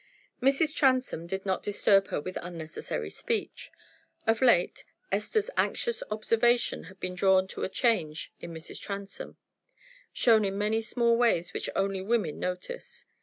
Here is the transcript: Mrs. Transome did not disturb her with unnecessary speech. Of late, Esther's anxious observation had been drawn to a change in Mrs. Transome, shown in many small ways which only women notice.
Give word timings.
Mrs. 0.41 0.73
Transome 0.73 1.27
did 1.27 1.45
not 1.45 1.61
disturb 1.61 2.07
her 2.07 2.19
with 2.19 2.35
unnecessary 2.41 3.11
speech. 3.11 3.71
Of 4.25 4.41
late, 4.41 4.83
Esther's 5.11 5.51
anxious 5.55 6.01
observation 6.09 6.85
had 6.85 6.99
been 6.99 7.13
drawn 7.13 7.47
to 7.49 7.61
a 7.63 7.69
change 7.69 8.33
in 8.39 8.51
Mrs. 8.51 8.81
Transome, 8.81 9.37
shown 10.11 10.43
in 10.43 10.57
many 10.57 10.81
small 10.81 11.15
ways 11.15 11.53
which 11.53 11.69
only 11.75 12.01
women 12.01 12.39
notice. 12.39 13.05